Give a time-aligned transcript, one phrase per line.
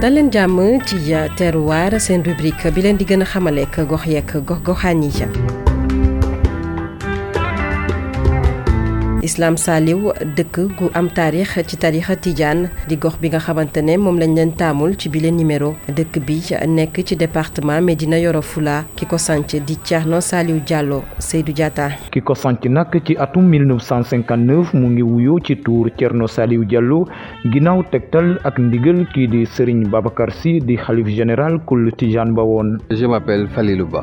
[0.00, 0.96] dal leen jàmm ci
[1.38, 5.65] terroir seen rubrique bi leen di gën a xamaleek gox yeek gox goxaan yi
[9.26, 13.96] Islam Saliou dëkk gu am taarix ci tarixa Tidiane di gox bi nga xamante ne
[13.98, 16.36] moom lañ leen taamul ci bile numéro dëkk bi
[16.76, 21.86] nekk ci département Médina Yoro Fula ki ko sanc di Thierno Saliou Diallo Seydou Diatta.
[22.14, 27.02] ki ko sanc nag ci atum 1959 mu ngi wuyoo ci tuur Thierno Saliou Diallo
[27.50, 32.42] ginnaaw tegtal ak ndigal kii di Serigne Babacar Sy di xalif général kul Tidiane ba
[32.42, 32.78] woon.
[33.92, 34.02] Ba.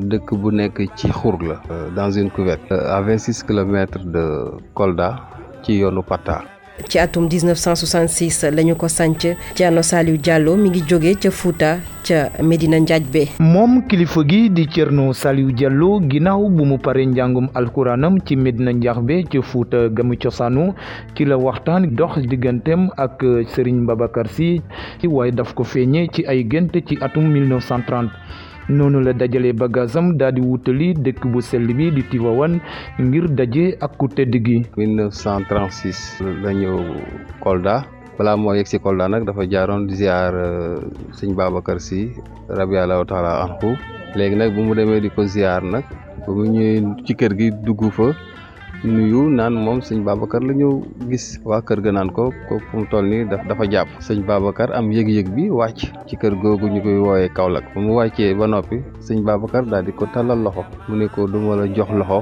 [0.00, 5.16] De bu nekk ci xur euh, dans une cuvette euh, à 26 km de Kolda
[5.62, 6.40] ci yoonu Pata
[6.88, 12.30] ci atum 1966 lañu ko sanc Thierno Saliou Diallo mi ngi jóge ca Fouta ca
[12.42, 17.50] Medina Njaaj be moom kilifa gi di Thierno Saliou Diallo ginnaaw bu mu paree njàngum
[17.54, 20.72] alkuraanam ci Medina Njaaj be ca Fouta gamu cosaanu
[21.14, 24.26] ci la waxtaan dox digganteem ak euh, Serigne Babacar
[25.04, 26.46] waaye daf ko feeñe ci ay
[26.86, 28.08] ci atum 1930
[28.72, 32.58] noonu la dajalee bagasam daal di wutali dëkk bu sell bi di Tivaouane
[33.04, 34.58] ngir daje ak ku tëdd gi.
[34.76, 36.76] 1936 la ñëw
[37.44, 37.76] Kolda.
[38.18, 40.80] balaa mooy yegg si Kolda nag dafa jaaroon di ziar euh,
[41.16, 42.12] sëñ Babacar si
[42.60, 43.70] rabiyallahu taala anhu
[44.16, 45.84] léegi nag bu mu demee di ko ziar nag
[46.24, 48.08] bu mu ñëwee ci kër gi dugg fa
[48.84, 50.74] nuyu naan moom sëñ Babacar la ñëw
[51.10, 54.70] gis waa kër ga naan ko ko fu mu toll nii dafa jàpp sëñ Babacar
[54.74, 58.46] am yëg-yëg bi wàcc ci kër googu ñu koy wooyee Kaolack ba mu wàccee ba
[58.50, 62.18] noppi sëñ Babacar daal di ko tàllal loxo mu ne ko duma la jox loxo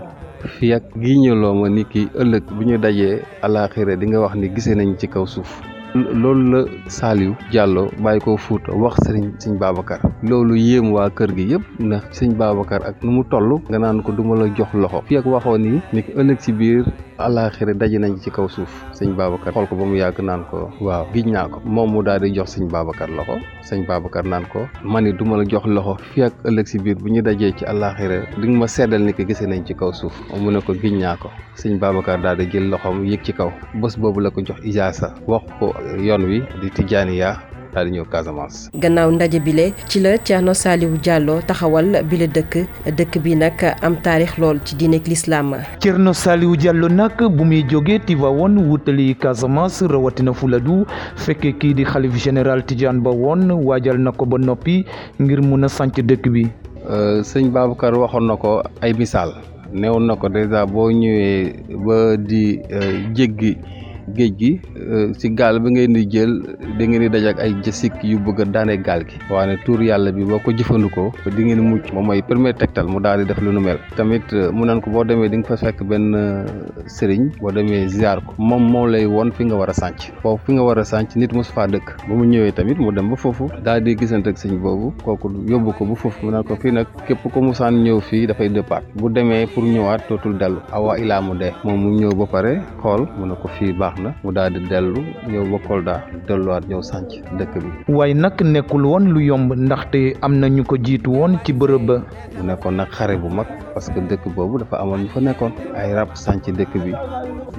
[0.54, 4.46] fi ak giiñaloo ma ni ki ëllëg bu ñu dajee alaaxira di nga wax ni
[4.54, 5.48] gisee nañu ci kaw suuf
[5.94, 11.30] loolu la yu Diallo bàyyi ko Fuuta wax sëriñ sëñ Babacar loolu yéem waa kër
[11.36, 14.70] gi yëpp ndax sëñ Babacar ak nu mu toll nga naan ko duma la jox
[14.82, 16.84] loxo fi ak waxoon ni ëllëg ci biir
[17.26, 20.58] àllaaxira daje nañ ci kaw suuf sëñ Babacar xool ko ba mu yàgg naan ko
[20.86, 23.36] waaw giñ naa ko moom mu daal di jox sëñ Babacar loxo
[23.68, 24.60] sëñ Babacar naan ko
[24.92, 27.64] man it du la jox loxo fii ak ëllëg si biir bu ñu dajee ci
[27.72, 30.72] àllaaxira di nga ma seddal ni ko gisee nañ ci kaw suuf mu ne ko
[30.82, 31.28] giñ naa ko
[31.60, 33.50] sëñ Babacar daal di jël loxoom yëg ci kaw
[33.80, 35.66] bés boobu la ko jox ijaasa wax ko
[36.06, 38.06] yoon wi di tijaaniya daal di ñëw
[38.82, 42.66] gannaaw ndaje bile ci la Thierno Saliou Diallo taxawal bile dëkk
[42.98, 45.54] dëkk bi nag am taarix lool ci diineeg lislaam.
[45.78, 50.32] Thierno Saliou Diallo nag bu muy jógee Tivaouane wutali Casamance rawatina
[50.64, 50.84] du
[51.16, 54.84] fekkee kii di xalif général Tidiane ba woon waajal na ko ba noppi
[55.20, 56.46] ngir mun a sanc dëkk bi.
[56.90, 59.32] Euh, sëñ Babacar waxoon na ko ay misaal
[59.72, 61.52] newoon na ko dèjà boo ñëwee
[61.86, 63.56] ba di euh, jéggi.
[64.18, 64.50] géej gi
[64.82, 66.32] euh, si gaal bi ngeen di jël
[66.78, 70.12] da ngeen di dajak ay jësik yu bëgg a daane gaal gi waane tuur yàlla
[70.16, 73.38] bi boo ko jëfandikoo di ngeen mucc moom mooy premier tegtal mu daal di def
[73.46, 76.44] lu nu mel tamit euh, mu nan ko boo demee di fa fekk benn euh,
[76.96, 80.40] sëriñ boo demee ziar ko moom moo lay won fi nga war a sànc foofu
[80.46, 83.10] fi nga war a sànc nit mosu faa dëkk ba mu ñëwee tamit mu dem
[83.14, 86.42] ba foofu daal di gisante ak sëñ boobu kooku yóbbu ko ba foofu mu nan
[86.48, 90.38] ko fii nag képp ko musaan ñëw fii dafay départ bu demee pour ñëwaat tootul
[90.42, 92.54] dal awa ilaa mu dee m mu ba pare
[94.02, 95.94] na mu daal di dellu ñëw ba Kolda
[96.28, 97.70] delluwaat ñëw sànc dëkk bi.
[97.96, 101.84] waaye nag nekkul woon lu yomb ndaxte am na ñu ko jiitu woon ci bërëb
[101.90, 101.96] ba.
[102.36, 105.52] mu nekkoon nag xare bu mag parce que dëkk boobu dafa amoon ñu fa nekkoon
[105.76, 106.92] ay rab sànc dëkk bi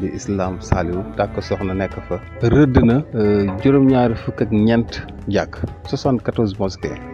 [0.01, 2.15] di islam Saliou tàkk soxna nekk fa.
[2.41, 4.91] rëdd na euh, juróom-ñaari fukk ak ñeent
[5.27, 5.53] jàkk
[5.85, 6.57] 74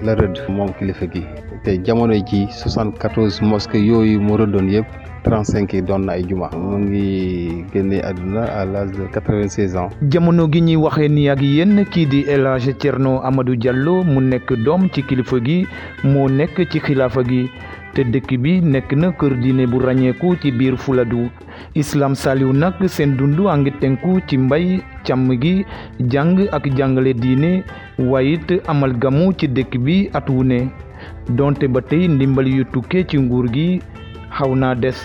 [0.05, 1.23] la rëdd moom kilifa gi.
[1.63, 4.87] te jamono ji 74 mosquées yooyu mu rëddoon yëpp
[5.25, 9.89] 35 yi doon na ay juma mu ngi génne àdduna à l'âge de 96 ans
[10.09, 14.21] jamono gi ñuy waxee ni ak yéen kii di El Hadj Thierno Amadou Diallo mu
[14.21, 15.65] nekk doom ci kilifa gi
[16.03, 17.41] moo nekk ci xilaafa gi
[17.93, 21.29] te dëkk bi nekk na kër diine bu ràññeeku ci biir Fuladu
[21.75, 25.63] islam saliw nag seen dund a ngi tenku ci mbay càmm gi
[26.07, 27.63] jàng ak jàngale diine
[27.99, 30.29] waaye amal gamu ci dëkk bi at
[31.39, 33.67] donte ba tey ndimbal yu tukkee ci nguur gi
[34.37, 34.99] xaw naa des.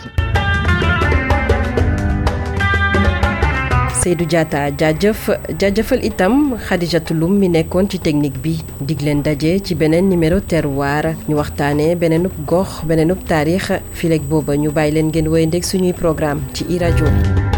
[4.03, 6.35] seydu Diatta jaajëf itam
[6.69, 8.55] Khadijatou Loum mi nekkoon ci technique bi
[8.88, 13.65] dig leen daje ci beneen numéro terroir ñu waxtaanee beneenub gox beneenub taarix
[13.99, 17.51] fileeg booba ñu bàyyi leen ngeen wéyandeeg suñuy programme ci i